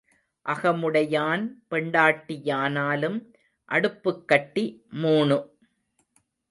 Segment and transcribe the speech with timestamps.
[0.45, 3.19] அகமுடையான் பெண்டாட்டியானாலும்
[3.71, 4.65] அடுப்புக்கட்டி
[4.89, 5.37] மூணு.